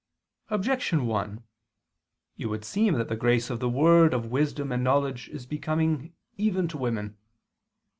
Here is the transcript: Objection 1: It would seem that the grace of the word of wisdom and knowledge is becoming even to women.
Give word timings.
Objection 0.49 1.05
1: 1.05 1.43
It 2.39 2.47
would 2.47 2.65
seem 2.65 2.95
that 2.95 3.07
the 3.07 3.15
grace 3.15 3.51
of 3.51 3.59
the 3.59 3.69
word 3.69 4.15
of 4.15 4.31
wisdom 4.31 4.71
and 4.71 4.83
knowledge 4.83 5.29
is 5.29 5.45
becoming 5.45 6.15
even 6.37 6.67
to 6.67 6.77
women. 6.79 7.19